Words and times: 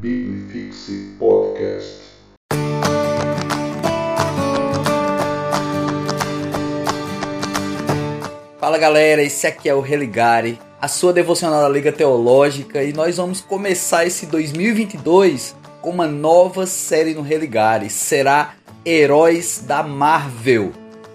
Biblifixe 0.00 1.16
Podcast. 1.18 2.02
Fala 8.60 8.78
galera, 8.78 9.20
esse 9.24 9.44
aqui 9.48 9.68
é 9.68 9.74
o 9.74 9.80
Religare, 9.80 10.60
a 10.80 10.86
sua 10.86 11.12
devocional 11.12 11.62
da 11.62 11.68
Liga 11.68 11.90
Teológica, 11.90 12.84
e 12.84 12.92
nós 12.92 13.16
vamos 13.16 13.40
começar 13.40 14.06
esse 14.06 14.26
2022 14.26 15.56
com 15.82 15.90
uma 15.90 16.06
nova 16.06 16.64
série 16.64 17.12
no 17.12 17.22
Religare. 17.22 17.90
Será 17.90 18.54
Heróis 18.86 19.64
da 19.66 19.82
Marvel. 19.82 20.70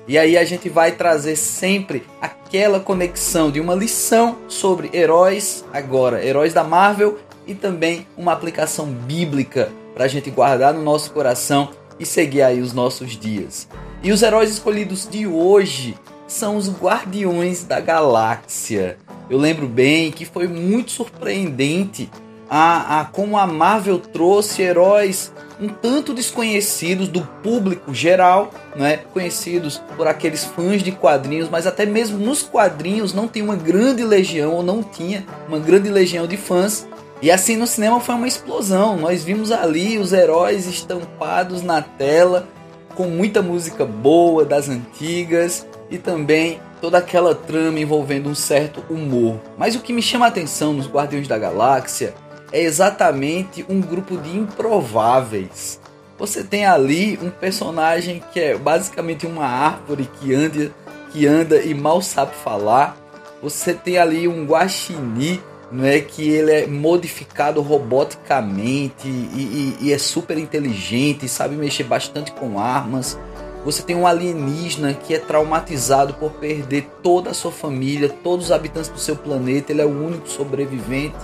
E 0.06 0.18
aí 0.18 0.38
a 0.38 0.44
gente 0.44 0.68
vai 0.68 0.92
trazer 0.92 1.38
sempre 1.38 2.04
aquela 2.20 2.82
conexão 2.82 3.50
de 3.50 3.62
uma 3.62 3.76
lição 3.76 4.40
sobre 4.50 4.90
heróis, 4.94 5.64
agora, 5.72 6.22
heróis 6.26 6.54
da 6.54 6.66
Marvel, 6.66 7.18
e 7.48 7.54
também 7.54 8.08
uma 8.18 8.32
aplicação 8.32 8.88
bíblica 8.88 9.72
para 9.94 10.06
a 10.06 10.08
gente 10.08 10.30
guardar 10.32 10.74
no 10.74 10.82
nosso 10.82 11.12
coração 11.12 11.70
e 12.00 12.06
seguir 12.06 12.42
aí 12.42 12.62
os 12.62 12.74
nossos 12.74 13.12
dias. 13.12 13.68
E 14.02 14.12
os 14.12 14.22
heróis 14.22 14.50
escolhidos 14.50 15.08
de 15.10 15.28
hoje 15.28 15.96
são 16.28 16.58
os 16.58 16.70
Guardiões 16.70 17.64
da 17.64 17.80
Galáxia. 17.80 18.98
Eu 19.30 19.38
lembro 19.38 19.68
bem 19.68 20.12
que 20.12 20.26
foi 20.26 20.48
muito 20.48 20.92
surpreendente 20.92 22.10
a, 22.50 23.00
a 23.00 23.06
como 23.06 23.38
a 23.38 23.48
Marvel 23.48 23.98
trouxe 23.98 24.62
heróis 24.62 25.32
um 25.60 25.70
tanto 25.70 26.14
desconhecidos 26.14 27.08
do 27.08 27.22
público 27.42 27.94
geral, 27.94 28.52
né? 28.76 28.98
conhecidos 29.14 29.82
por 29.96 30.08
aqueles 30.08 30.44
fãs 30.44 30.84
de 30.84 30.92
quadrinhos, 30.92 31.50
mas 31.50 31.66
até 31.66 31.86
mesmo 31.86 32.18
nos 32.18 32.44
quadrinhos 32.44 33.14
não 33.14 33.28
tem 33.28 33.42
uma 33.42 33.56
grande 33.56 34.04
legião, 34.04 34.54
ou 34.54 34.64
não 34.64 34.84
tinha 34.84 35.26
uma 35.48 35.60
grande 35.60 35.90
legião 35.90 36.28
de 36.28 36.36
fãs. 36.36 36.88
E 37.24 37.32
assim 37.32 37.56
no 37.56 37.66
cinema 37.66 38.02
foi 38.02 38.16
uma 38.16 38.28
explosão. 38.28 38.98
Nós 38.98 39.24
vimos 39.24 39.50
ali 39.50 39.98
os 39.98 40.12
heróis 40.12 40.68
estampados 40.68 41.64
na 41.64 41.82
tela, 41.82 42.50
com 42.96 43.06
muita 43.06 43.42
música 43.42 43.86
boa 43.86 44.44
das 44.44 44.68
antigas 44.68 45.66
e 45.90 45.98
também 45.98 46.60
toda 46.82 46.98
aquela 46.98 47.34
trama 47.34 47.80
envolvendo 47.80 48.28
um 48.28 48.36
certo 48.36 48.84
humor. 48.90 49.40
Mas 49.58 49.74
o 49.74 49.80
que 49.80 49.94
me 49.94 50.02
chama 50.02 50.26
a 50.26 50.28
atenção 50.28 50.74
nos 50.74 50.86
Guardiões 50.86 51.26
da 51.26 51.38
Galáxia 51.38 52.14
é 52.52 52.62
exatamente 52.62 53.66
um 53.70 53.80
grupo 53.80 54.18
de 54.18 54.38
improváveis. 54.38 55.80
Você 56.20 56.44
tem 56.44 56.66
ali 56.66 57.18
um 57.24 57.30
personagem 57.30 58.22
que 58.34 58.40
é 58.42 58.58
basicamente 58.58 59.26
uma 59.26 59.46
árvore 59.46 60.10
que 60.20 60.36
anda, 60.36 60.74
que 61.10 61.26
anda 61.26 61.56
e 61.62 61.74
mal 61.74 62.02
sabe 62.02 62.36
falar. 62.36 62.98
Você 63.42 63.74
tem 63.74 63.98
ali 63.98 64.28
um 64.28 64.46
guaxinim, 64.46 65.42
não 65.74 65.86
é 65.86 66.00
que 66.00 66.30
ele 66.30 66.52
é 66.52 66.68
modificado 66.68 67.60
roboticamente 67.60 69.08
e, 69.08 69.76
e, 69.80 69.88
e 69.88 69.94
é 69.94 69.98
super 69.98 70.38
inteligente, 70.38 71.28
sabe 71.28 71.56
mexer 71.56 71.84
bastante 71.84 72.32
com 72.32 72.60
armas. 72.60 73.18
Você 73.66 73.82
tem 73.82 73.96
um 73.96 74.06
alienígena 74.06 74.94
que 74.94 75.16
é 75.16 75.20
traumatizado 75.20 76.14
por 76.14 76.34
perder 76.34 76.88
toda 77.02 77.32
a 77.32 77.34
sua 77.34 77.52
família, 77.52 78.08
todos 78.08 78.46
os 78.46 78.52
habitantes 78.52 78.90
do 78.90 79.00
seu 79.00 79.16
planeta, 79.16 79.72
ele 79.72 79.82
é 79.82 79.86
o 79.86 79.90
único 79.90 80.30
sobrevivente. 80.30 81.18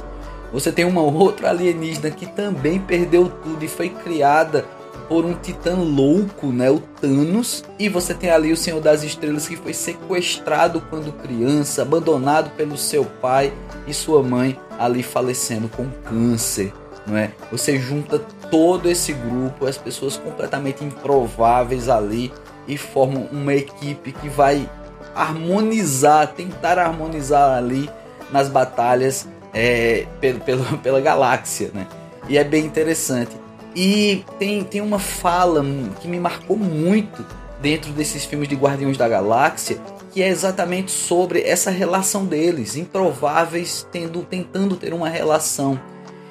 Você 0.52 0.72
tem 0.72 0.84
uma 0.84 1.02
outra 1.02 1.52
alienígena 1.52 2.10
que 2.10 2.26
também 2.26 2.80
perdeu 2.80 3.30
tudo 3.44 3.64
e 3.64 3.68
foi 3.68 3.90
criada 3.90 4.66
por 5.10 5.26
um 5.26 5.34
titã 5.34 5.76
louco, 5.76 6.48
né, 6.48 6.70
o 6.70 6.80
Thanos. 6.80 7.64
E 7.80 7.90
você 7.90 8.14
tem 8.14 8.30
ali 8.30 8.54
o 8.54 8.58
Senhor 8.58 8.80
das 8.80 9.04
Estrelas 9.04 9.48
que 9.48 9.58
foi 9.58 9.74
sequestrado 9.74 10.80
quando 10.90 11.12
criança, 11.12 11.82
abandonado 11.82 12.52
pelo 12.52 12.78
seu 12.78 13.04
pai 13.04 13.52
e 13.88 13.94
sua 13.94 14.22
mãe 14.22 14.58
ali 14.78 15.02
falecendo 15.02 15.68
com 15.68 15.90
câncer, 16.08 16.72
não 17.08 17.18
é? 17.18 17.32
Você 17.52 17.80
junta 17.80 18.20
todo 18.52 18.88
esse 18.88 19.12
grupo, 19.12 19.66
as 19.66 19.78
pessoas 19.78 20.16
completamente 20.16 20.86
improváveis 20.86 21.90
ali 21.90 22.32
e 22.68 22.78
formam 22.78 23.28
uma 23.32 23.54
equipe 23.54 24.12
que 24.12 24.30
vai 24.30 24.70
harmonizar, 25.16 26.28
tentar 26.34 26.78
harmonizar 26.78 27.58
ali 27.58 27.90
nas 28.32 28.48
batalhas 28.48 29.28
é, 29.54 30.06
pelo, 30.22 30.40
pelo, 30.42 30.78
pela 30.78 31.02
galáxia, 31.02 31.72
né? 31.74 31.88
E 32.28 32.38
é 32.38 32.44
bem 32.44 32.64
interessante. 32.64 33.36
E 33.76 34.24
tem, 34.38 34.64
tem 34.64 34.82
uma 34.82 35.00
fala 35.00 35.64
que 36.02 36.08
me 36.08 36.20
marcou 36.20 36.58
muito 36.58 37.26
dentro 37.62 37.92
desses 37.92 38.26
filmes 38.26 38.48
de 38.48 38.56
Guardiões 38.56 38.98
da 38.98 39.08
Galáxia, 39.08 39.78
que 40.12 40.24
é 40.24 40.28
exatamente 40.28 40.92
sobre 40.92 41.42
essa 41.42 41.70
relação 41.70 42.26
deles, 42.26 42.76
improváveis, 42.76 43.88
tendo, 43.92 44.24
tentando 44.24 44.76
ter 44.76 44.94
uma 44.94 45.10
relação. 45.10 45.80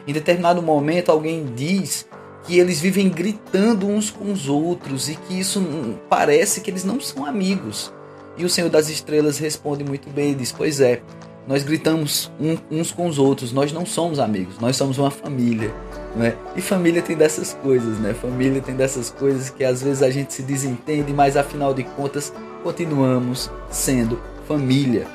Em 0.07 0.13
determinado 0.13 0.63
momento, 0.63 1.13
alguém 1.13 1.45
diz 1.55 2.07
que 2.45 2.59
eles 2.59 2.81
vivem 2.81 3.09
gritando 3.09 3.87
uns 3.87 4.11
com 4.11 4.33
os 4.33 4.49
outros 4.49 5.09
e 5.09 5.17
que 5.17 5.39
isso 5.39 5.63
parece 6.09 6.61
que 6.61 6.71
eles 6.71 6.83
não 6.83 6.99
são 7.01 7.27
amigos. 7.27 7.93
E 8.37 8.45
o 8.45 8.49
Senhor 8.49 8.71
das 8.71 8.89
Estrelas 8.89 9.39
responde 9.39 9.85
muito 9.85 10.09
bem, 10.09 10.35
diz: 10.35 10.51
Pois 10.51 10.81
é, 10.81 11.03
nós 11.49 11.63
gritamos 11.63 12.31
uns 12.71 12.93
com 12.93 13.09
os 13.09 13.19
outros, 13.19 13.53
nós 13.53 13.73
não 13.73 13.87
somos 13.87 14.19
amigos, 14.19 14.59
nós 14.61 14.77
somos 14.77 14.99
uma 14.99 15.11
família. 15.11 15.73
Né? 16.15 16.37
E 16.55 16.61
família 16.61 17.01
tem 17.01 17.17
dessas 17.17 17.55
coisas, 17.55 17.99
né? 17.99 18.13
Família 18.13 18.61
tem 18.61 18.77
dessas 18.77 19.09
coisas 19.09 19.49
que 19.49 19.65
às 19.65 19.83
vezes 19.83 20.03
a 20.03 20.11
gente 20.11 20.35
se 20.35 20.43
desentende, 20.43 21.11
mas 21.11 21.39
afinal 21.39 21.73
de 21.73 21.85
contas 21.85 22.35
continuamos 22.63 23.51
sendo 23.71 24.21
família. 24.47 25.07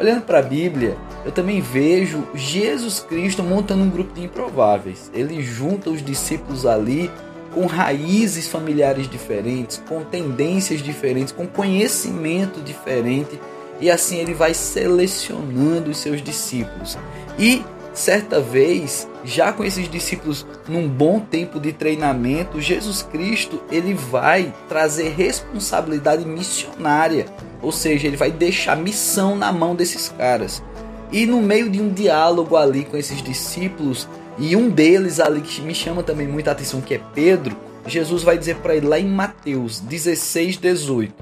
Olhando 0.00 0.22
para 0.22 0.40
a 0.40 0.42
Bíblia, 0.42 0.96
eu 1.24 1.30
também 1.30 1.60
vejo 1.60 2.26
Jesus 2.34 2.98
Cristo 2.98 3.44
montando 3.44 3.84
um 3.84 3.90
grupo 3.90 4.12
de 4.12 4.24
improváveis. 4.24 5.08
Ele 5.14 5.40
junta 5.40 5.88
os 5.88 6.04
discípulos 6.04 6.66
ali 6.66 7.08
com 7.54 7.64
raízes 7.66 8.48
familiares 8.48 9.08
diferentes, 9.08 9.80
com 9.88 10.02
tendências 10.02 10.82
diferentes, 10.82 11.32
com 11.32 11.46
conhecimento 11.46 12.60
diferente 12.60 13.38
e 13.80 13.90
assim 13.90 14.18
ele 14.18 14.34
vai 14.34 14.54
selecionando 14.54 15.90
os 15.90 15.98
seus 15.98 16.22
discípulos. 16.22 16.98
E 17.38 17.62
certa 17.92 18.40
vez, 18.40 19.08
já 19.24 19.52
com 19.52 19.64
esses 19.64 19.88
discípulos 19.88 20.46
num 20.68 20.88
bom 20.88 21.18
tempo 21.20 21.58
de 21.58 21.72
treinamento, 21.72 22.60
Jesus 22.60 23.02
Cristo 23.02 23.62
ele 23.70 23.94
vai 23.94 24.54
trazer 24.68 25.08
responsabilidade 25.10 26.24
missionária, 26.24 27.26
ou 27.62 27.72
seja, 27.72 28.06
ele 28.06 28.16
vai 28.16 28.30
deixar 28.30 28.76
missão 28.76 29.34
na 29.34 29.50
mão 29.50 29.74
desses 29.74 30.08
caras. 30.08 30.62
E 31.10 31.24
no 31.24 31.40
meio 31.40 31.70
de 31.70 31.80
um 31.80 31.92
diálogo 31.92 32.56
ali 32.56 32.84
com 32.84 32.96
esses 32.96 33.22
discípulos, 33.22 34.08
e 34.38 34.54
um 34.54 34.68
deles 34.68 35.18
ali 35.18 35.40
que 35.40 35.62
me 35.62 35.74
chama 35.74 36.02
também 36.02 36.28
muita 36.28 36.50
atenção, 36.50 36.80
que 36.80 36.94
é 36.94 37.00
Pedro, 37.14 37.56
Jesus 37.86 38.22
vai 38.22 38.36
dizer 38.36 38.56
para 38.56 38.74
ele 38.76 38.86
lá 38.86 38.98
em 38.98 39.06
Mateus 39.06 39.80
16, 39.80 40.58
18: 40.58 41.14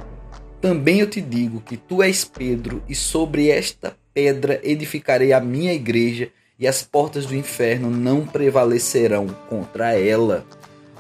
também 0.65 1.01
eu 1.01 1.07
te 1.07 1.21
digo 1.21 1.61
que 1.61 1.77
tu 1.77 2.03
és 2.03 2.25
Pedro, 2.25 2.83
e 2.89 2.95
sobre 2.95 3.51
esta 3.51 3.95
pedra 4.15 4.59
edificarei 4.65 5.31
a 5.31 5.39
minha 5.39 5.75
igreja, 5.75 6.31
e 6.59 6.67
as 6.67 6.83
portas 6.83 7.27
do 7.27 7.37
inferno 7.37 7.91
não 7.91 8.27
prevalecerão 8.27 9.27
contra 9.51 9.93
ela. 9.93 10.43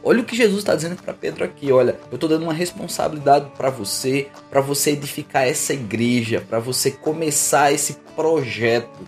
Olha 0.02 0.20
o 0.20 0.24
que 0.26 0.36
Jesus 0.36 0.58
está 0.58 0.74
dizendo 0.74 1.02
para 1.02 1.14
Pedro 1.14 1.44
aqui. 1.44 1.72
Olha, 1.72 1.98
eu 2.10 2.16
estou 2.16 2.28
dando 2.28 2.42
uma 2.42 2.52
responsabilidade 2.52 3.52
para 3.56 3.70
você, 3.70 4.26
para 4.50 4.60
você 4.60 4.90
edificar 4.90 5.48
essa 5.48 5.72
igreja, 5.72 6.44
para 6.46 6.58
você 6.58 6.90
começar 6.90 7.72
esse 7.72 7.94
projeto. 8.14 9.00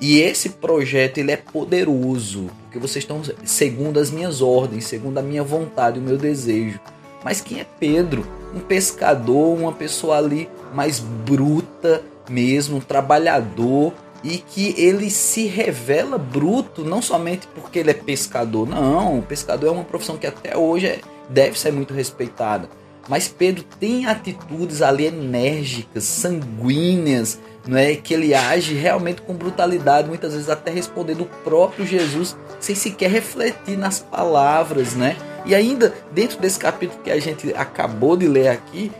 E 0.00 0.18
esse 0.18 0.48
projeto 0.48 1.18
ele 1.18 1.30
é 1.30 1.36
poderoso, 1.36 2.50
porque 2.64 2.80
vocês 2.80 3.04
estão 3.04 3.22
segundo 3.44 4.00
as 4.00 4.10
minhas 4.10 4.42
ordens, 4.42 4.82
segundo 4.82 5.18
a 5.18 5.22
minha 5.22 5.44
vontade, 5.44 6.00
o 6.00 6.02
meu 6.02 6.18
desejo. 6.18 6.80
Mas 7.24 7.40
quem 7.40 7.60
é 7.60 7.66
Pedro? 7.78 8.26
Um 8.54 8.60
pescador, 8.60 9.56
uma 9.56 9.72
pessoa 9.72 10.18
ali 10.18 10.48
mais 10.74 10.98
bruta 10.98 12.02
mesmo, 12.28 12.76
um 12.76 12.80
trabalhador 12.80 13.92
e 14.22 14.38
que 14.38 14.74
ele 14.78 15.10
se 15.10 15.46
revela 15.46 16.16
bruto 16.16 16.84
não 16.84 17.02
somente 17.02 17.46
porque 17.54 17.80
ele 17.80 17.90
é 17.90 17.94
pescador, 17.94 18.68
não, 18.68 19.18
o 19.18 19.22
pescador 19.22 19.66
é 19.66 19.70
uma 19.70 19.84
profissão 19.84 20.16
que 20.16 20.26
até 20.26 20.56
hoje 20.56 20.86
é, 20.86 21.00
deve 21.28 21.58
ser 21.58 21.72
muito 21.72 21.92
respeitada. 21.92 22.68
Mas 23.08 23.26
Pedro 23.26 23.64
tem 23.80 24.06
atitudes 24.06 24.80
ali 24.80 25.06
enérgicas, 25.06 26.04
sanguíneas, 26.04 27.40
não 27.66 27.76
é 27.76 27.96
que 27.96 28.14
ele 28.14 28.32
age 28.32 28.74
realmente 28.74 29.22
com 29.22 29.34
brutalidade, 29.34 30.08
muitas 30.08 30.32
vezes 30.32 30.48
até 30.48 30.70
respondendo 30.70 31.22
o 31.22 31.42
próprio 31.42 31.84
Jesus 31.84 32.36
sem 32.60 32.76
sequer 32.76 33.10
refletir 33.10 33.76
nas 33.76 33.98
palavras, 33.98 34.94
né? 34.94 35.16
E 35.44 35.54
ainda 35.54 35.92
dentro 36.12 36.38
desse 36.38 36.58
capítulo 36.58 37.00
que 37.02 37.10
a 37.10 37.20
gente 37.20 37.52
acabou 37.54 38.16
de 38.16 38.26
ler 38.26 38.48
aqui, 38.48 38.92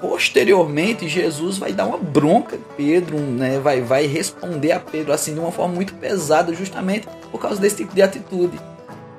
posteriormente 0.00 1.08
Jesus 1.08 1.58
vai 1.58 1.72
dar 1.72 1.86
uma 1.86 1.98
bronca 1.98 2.56
a 2.56 2.74
Pedro, 2.74 3.18
né? 3.18 3.58
Vai 3.58 3.80
vai 3.82 4.06
responder 4.06 4.72
a 4.72 4.80
Pedro 4.80 5.12
assim 5.12 5.34
de 5.34 5.40
uma 5.40 5.52
forma 5.52 5.74
muito 5.74 5.94
pesada, 5.94 6.54
justamente 6.54 7.06
por 7.30 7.40
causa 7.40 7.60
desse 7.60 7.76
tipo 7.76 7.94
de 7.94 8.02
atitude. 8.02 8.58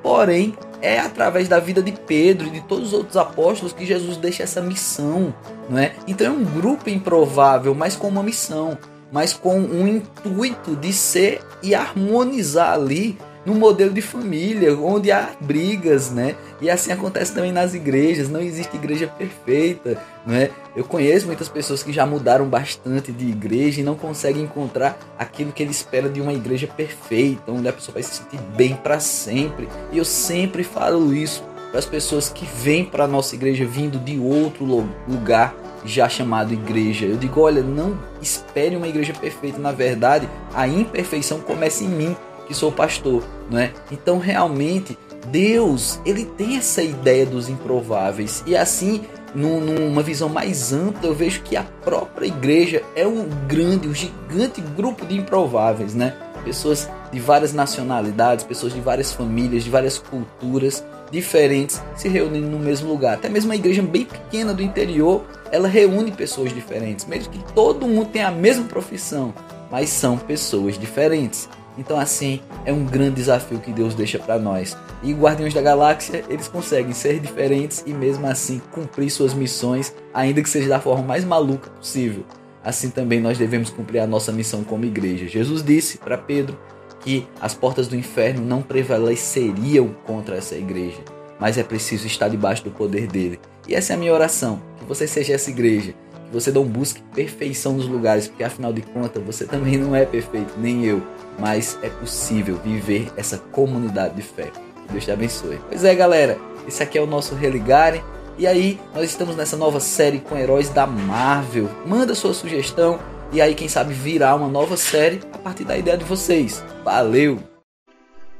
Porém, 0.01 0.57
é 0.81 0.99
através 0.99 1.47
da 1.47 1.59
vida 1.59 1.81
de 1.81 1.91
Pedro 1.91 2.47
e 2.47 2.49
de 2.49 2.61
todos 2.61 2.87
os 2.87 2.93
outros 2.93 3.15
apóstolos 3.15 3.71
que 3.71 3.85
Jesus 3.85 4.17
deixa 4.17 4.43
essa 4.43 4.61
missão, 4.61 5.33
não 5.69 5.77
é? 5.77 5.93
Então 6.07 6.25
é 6.25 6.29
um 6.31 6.43
grupo 6.43 6.89
improvável, 6.89 7.75
mas 7.75 7.95
com 7.95 8.07
uma 8.07 8.23
missão, 8.23 8.77
mas 9.11 9.33
com 9.33 9.59
um 9.59 9.87
intuito 9.87 10.75
de 10.75 10.91
ser 10.91 11.41
e 11.61 11.75
harmonizar 11.75 12.73
ali 12.73 13.17
num 13.45 13.55
modelo 13.55 13.93
de 13.93 14.01
família, 14.01 14.75
onde 14.77 15.11
há 15.11 15.31
brigas, 15.41 16.11
né? 16.11 16.35
E 16.61 16.69
assim 16.69 16.91
acontece 16.91 17.33
também 17.33 17.51
nas 17.51 17.73
igrejas, 17.73 18.29
não 18.29 18.39
existe 18.39 18.75
igreja 18.75 19.07
perfeita, 19.07 19.97
né? 20.25 20.49
Eu 20.75 20.83
conheço 20.83 21.25
muitas 21.25 21.49
pessoas 21.49 21.81
que 21.81 21.91
já 21.91 22.05
mudaram 22.05 22.47
bastante 22.47 23.11
de 23.11 23.27
igreja 23.29 23.81
e 23.81 23.83
não 23.83 23.95
conseguem 23.95 24.43
encontrar 24.43 24.97
aquilo 25.17 25.51
que 25.51 25.63
ele 25.63 25.71
espera 25.71 26.07
de 26.07 26.21
uma 26.21 26.33
igreja 26.33 26.67
perfeita, 26.67 27.51
onde 27.51 27.67
a 27.67 27.73
pessoa 27.73 27.93
vai 27.93 28.03
se 28.03 28.15
sentir 28.15 28.39
bem 28.55 28.75
para 28.75 28.99
sempre. 28.99 29.67
E 29.91 29.97
eu 29.97 30.05
sempre 30.05 30.63
falo 30.63 31.13
isso 31.13 31.43
para 31.71 31.79
as 31.79 31.85
pessoas 31.85 32.29
que 32.29 32.45
vêm 32.45 32.85
para 32.85 33.05
a 33.05 33.07
nossa 33.07 33.33
igreja 33.33 33.65
vindo 33.65 33.97
de 33.97 34.19
outro 34.19 34.65
lugar 35.07 35.55
já 35.85 36.07
chamado 36.07 36.53
igreja. 36.53 37.05
Eu 37.05 37.17
digo, 37.17 37.41
olha, 37.41 37.61
não 37.61 37.97
espere 38.21 38.75
uma 38.75 38.87
igreja 38.87 39.13
perfeita. 39.13 39.57
Na 39.57 39.71
verdade, 39.71 40.29
a 40.53 40.67
imperfeição 40.67 41.39
começa 41.39 41.83
em 41.83 41.87
mim, 41.87 42.15
que 42.47 42.53
sou 42.53 42.71
pastor, 42.71 43.23
não 43.49 43.59
é? 43.59 43.71
Então, 43.91 44.19
realmente, 44.19 44.97
Deus, 45.27 45.99
ele 46.05 46.25
tem 46.25 46.57
essa 46.57 46.81
ideia 46.81 47.25
dos 47.25 47.49
improváveis. 47.49 48.43
E 48.45 48.55
assim, 48.55 49.01
numa 49.33 50.01
visão 50.01 50.29
mais 50.29 50.73
ampla, 50.73 51.07
eu 51.07 51.15
vejo 51.15 51.41
que 51.41 51.55
a 51.55 51.63
própria 51.63 52.27
igreja 52.27 52.83
é 52.95 53.07
um 53.07 53.27
grande, 53.47 53.87
um 53.87 53.93
gigante 53.93 54.61
grupo 54.61 55.05
de 55.05 55.17
improváveis, 55.17 55.93
né? 55.93 56.15
Pessoas 56.43 56.89
de 57.11 57.19
várias 57.19 57.53
nacionalidades, 57.53 58.43
pessoas 58.43 58.73
de 58.73 58.81
várias 58.81 59.11
famílias, 59.11 59.63
de 59.63 59.69
várias 59.69 59.97
culturas 59.97 60.83
diferentes 61.11 61.81
se 61.95 62.07
reunindo 62.07 62.47
no 62.47 62.57
mesmo 62.57 62.89
lugar. 62.89 63.15
Até 63.15 63.29
mesmo 63.29 63.49
uma 63.49 63.55
igreja 63.55 63.81
bem 63.81 64.05
pequena 64.05 64.53
do 64.53 64.63
interior, 64.63 65.23
ela 65.51 65.67
reúne 65.67 66.11
pessoas 66.11 66.53
diferentes, 66.53 67.05
mesmo 67.05 67.31
que 67.31 67.53
todo 67.53 67.85
mundo 67.85 68.07
tenha 68.07 68.29
a 68.29 68.31
mesma 68.31 68.63
profissão, 68.63 69.33
mas 69.69 69.89
são 69.89 70.17
pessoas 70.17 70.79
diferentes. 70.79 71.47
Então 71.77 71.99
assim, 71.99 72.41
é 72.65 72.73
um 72.73 72.85
grande 72.85 73.15
desafio 73.15 73.59
que 73.59 73.71
Deus 73.71 73.95
deixa 73.95 74.19
para 74.19 74.37
nós. 74.37 74.77
E 75.01 75.13
Guardiões 75.13 75.53
da 75.53 75.61
Galáxia, 75.61 76.23
eles 76.29 76.47
conseguem 76.47 76.93
ser 76.93 77.19
diferentes 77.19 77.83
e 77.85 77.93
mesmo 77.93 78.27
assim 78.27 78.61
cumprir 78.71 79.09
suas 79.09 79.33
missões, 79.33 79.93
ainda 80.13 80.41
que 80.41 80.49
seja 80.49 80.69
da 80.69 80.79
forma 80.79 81.03
mais 81.03 81.23
maluca 81.23 81.69
possível. 81.69 82.23
Assim 82.63 82.89
também 82.89 83.19
nós 83.19 83.37
devemos 83.37 83.69
cumprir 83.69 83.99
a 83.99 84.07
nossa 84.07 84.31
missão 84.31 84.63
como 84.63 84.85
igreja. 84.85 85.27
Jesus 85.27 85.63
disse 85.63 85.97
para 85.97 86.17
Pedro 86.17 86.57
que 86.99 87.27
as 87.39 87.53
portas 87.53 87.87
do 87.87 87.95
inferno 87.95 88.45
não 88.45 88.61
prevaleceriam 88.61 89.95
contra 90.05 90.35
essa 90.35 90.55
igreja, 90.55 90.99
mas 91.39 91.57
é 91.57 91.63
preciso 91.63 92.05
estar 92.05 92.27
debaixo 92.27 92.63
do 92.63 92.69
poder 92.69 93.07
dele. 93.07 93.39
E 93.67 93.73
essa 93.73 93.93
é 93.93 93.95
a 93.95 93.99
minha 93.99 94.13
oração, 94.13 94.61
que 94.77 94.85
você 94.85 95.07
seja 95.07 95.33
essa 95.33 95.49
igreja, 95.49 95.95
você 96.31 96.51
não 96.51 96.63
busque 96.63 97.01
perfeição 97.13 97.73
nos 97.73 97.87
lugares, 97.87 98.27
porque 98.27 98.43
afinal 98.43 98.71
de 98.71 98.81
contas 98.81 99.23
você 99.23 99.45
também 99.45 99.77
não 99.77 99.95
é 99.95 100.05
perfeito, 100.05 100.53
nem 100.57 100.85
eu, 100.85 101.01
mas 101.37 101.77
é 101.81 101.89
possível 101.89 102.57
viver 102.63 103.11
essa 103.17 103.37
comunidade 103.37 104.15
de 104.15 104.21
fé. 104.21 104.51
Que 104.85 104.93
Deus 104.93 105.05
te 105.05 105.11
abençoe. 105.11 105.59
Pois 105.67 105.83
é, 105.83 105.93
galera, 105.93 106.37
esse 106.67 106.81
aqui 106.81 106.97
é 106.97 107.01
o 107.01 107.07
nosso 107.07 107.35
Religare. 107.35 108.03
E 108.37 108.47
aí, 108.47 108.79
nós 108.95 109.09
estamos 109.09 109.35
nessa 109.35 109.57
nova 109.57 109.79
série 109.79 110.19
com 110.19 110.37
heróis 110.37 110.69
da 110.69 110.87
Marvel. 110.87 111.69
Manda 111.85 112.15
sua 112.15 112.33
sugestão, 112.33 112.99
e 113.31 113.41
aí, 113.41 113.53
quem 113.53 113.67
sabe, 113.67 113.93
virar 113.93 114.35
uma 114.35 114.47
nova 114.47 114.75
série 114.75 115.19
a 115.31 115.37
partir 115.37 115.63
da 115.63 115.77
ideia 115.77 115.97
de 115.97 116.03
vocês. 116.03 116.63
Valeu! 116.83 117.39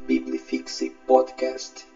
Biblifixe 0.08 0.90
Podcast. 1.08 1.91